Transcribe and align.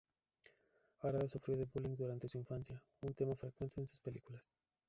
Harada 1.03 1.27
sufrió 1.29 1.55
de 1.57 1.65
bullying 1.65 1.95
durante 1.95 2.27
su 2.27 2.39
infancia, 2.39 2.81
un 3.03 3.13
tema 3.13 3.35
frecuente 3.35 3.79
en 3.81 3.87
sus 3.87 3.99
películas. 3.99 4.49